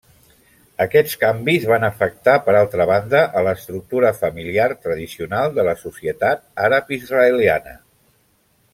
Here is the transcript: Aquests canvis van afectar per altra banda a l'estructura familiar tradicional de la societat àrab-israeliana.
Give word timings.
Aquests 0.85 1.17
canvis 1.23 1.67
van 1.71 1.85
afectar 1.89 2.35
per 2.47 2.55
altra 2.61 2.87
banda 2.93 3.21
a 3.41 3.45
l'estructura 3.49 4.13
familiar 4.23 4.67
tradicional 4.87 5.55
de 5.61 5.69
la 5.71 5.79
societat 5.85 6.45
àrab-israeliana. 6.71 7.81